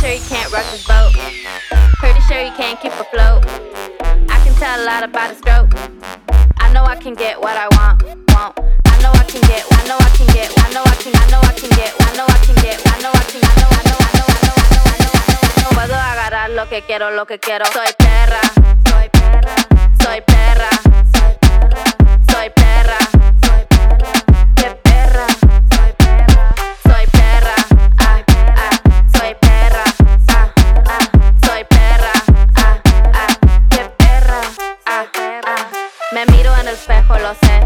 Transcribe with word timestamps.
sure 0.00 0.10
you 0.10 0.20
can't 0.28 0.52
rock 0.52 0.64
this 0.72 0.84
boat. 0.86 1.12
Pretty 1.98 2.20
sure 2.22 2.40
you 2.40 2.52
can't 2.52 2.80
keep 2.80 2.92
afloat. 2.92 3.79
a. 4.62 5.68
I 6.58 6.72
know 6.72 6.84
I 6.84 6.96
can 6.96 7.14
get 7.14 7.40
what 7.40 7.56
I 7.56 7.68
want. 7.76 8.02
I 8.84 9.02
know 9.02 9.12
I 9.12 9.24
can 9.24 9.40
get, 9.42 9.64
I 9.72 9.86
know 9.88 9.96
I 9.98 10.10
can 10.16 10.26
get, 10.28 10.52
I 10.58 10.72
know 10.72 10.82
I 10.84 10.94
can, 10.96 11.14
I 11.16 11.30
know 11.30 11.40
I 11.40 11.52
can 11.52 11.70
get, 11.70 11.94
I 12.00 12.16
know 12.16 12.26
I 12.28 12.38
can 12.44 12.54
get, 12.56 12.80
I 12.86 13.00
know 13.00 13.10
I 13.10 13.24
can, 13.24 13.40
I 13.42 13.54
know, 13.60 13.68
I 13.70 13.82
know, 13.84 13.96
I 13.96 14.10
know, 14.16 14.26
I 14.26 14.40
know, 14.40 14.60
I 14.60 14.68
know, 14.68 14.82
I 14.82 14.98
know, 14.98 15.12
I 15.12 15.62
know. 15.62 15.70
Puedo 15.74 15.94
agarrar 15.94 16.50
lo 16.50 16.68
que 16.68 16.82
quiero, 16.82 17.10
lo 17.10 17.26
que 17.26 17.38
quiero. 17.38 17.64
Soy 17.72 17.88
perra. 17.96 18.79
Sé. 37.34 37.60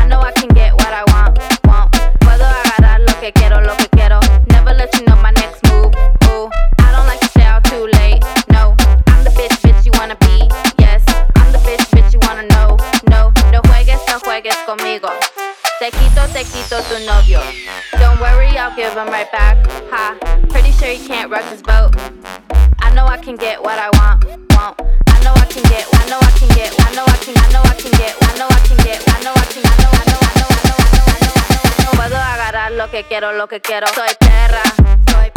I 0.00 0.06
know 0.08 0.20
I 0.20 0.32
can 0.32 0.48
get 0.48 0.72
what 0.74 0.92
I 0.92 1.04
want, 1.12 1.38
want. 1.66 1.90
Puedo 2.20 2.44
agarrar 2.44 3.00
lo 3.00 3.12
que 3.20 3.32
quiero, 3.32 3.60
lo 3.60 3.76
que 3.76 3.88
quiero. 3.88 4.20
Never 4.50 4.74
let 4.74 4.94
you 4.98 5.04
know 5.06 5.16
my 5.16 5.30
next 5.32 5.62
move. 5.68 5.92
Ooh, 6.28 6.50
I 6.78 6.92
don't 6.92 7.06
like 7.06 7.20
to 7.20 7.28
stay 7.28 7.44
out 7.44 7.64
too 7.64 7.86
late. 7.98 8.22
No, 8.50 8.74
I'm 9.08 9.24
the 9.24 9.30
bitch, 9.30 9.56
bitch 9.62 9.84
you 9.86 9.92
wanna 9.98 10.16
be. 10.16 10.48
Yes, 10.78 11.02
I'm 11.36 11.52
the 11.52 11.58
bitch, 11.58 11.84
bitch 11.90 12.12
you 12.12 12.20
wanna 12.22 12.46
know. 12.54 12.76
No, 13.10 13.32
no 13.50 13.60
juegues, 13.62 14.00
no 14.08 14.18
juegues 14.20 14.56
conmigo. 14.66 15.10
Te 15.78 15.90
quito, 15.90 16.26
te 16.32 16.44
quito 16.44 16.80
tu 16.88 16.98
novio. 17.04 17.40
Don't 17.98 18.18
worry, 18.20 18.56
I'll 18.58 18.74
give 18.74 18.92
him 18.94 19.08
right 19.08 19.30
back. 19.30 19.56
Ha, 19.90 20.16
pretty 20.48 20.72
sure 20.72 20.90
you 20.90 21.06
can't 21.06 21.30
rock 21.30 21.44
this 21.50 21.62
boat. 21.62 21.94
I 22.80 22.92
know 22.94 23.06
I 23.06 23.18
can 23.18 23.36
get 23.36 23.62
what 23.62 23.78
I 23.78 23.90
want, 23.98 24.24
want. 24.56 24.80
I 25.08 25.22
know 25.22 25.34
I 25.34 25.46
can 25.46 25.62
get, 25.64 25.86
I 25.92 26.08
know 26.08 26.18
I 26.20 26.30
can 26.38 26.48
que 32.96 33.04
quiero, 33.04 33.32
lo 33.32 33.46
que 33.46 33.60
quiero. 33.60 33.86
Soy 33.88 34.08
perra, 34.18 34.62
soy. 35.12 35.35